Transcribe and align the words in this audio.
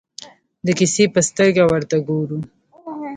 د 0.65 0.67
کیسې 0.79 1.03
په 1.13 1.19
سترګه 1.29 1.63
ورته 1.71 1.97
ګورو. 2.07 2.39